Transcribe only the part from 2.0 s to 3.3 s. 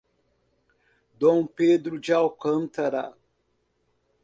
Alcântara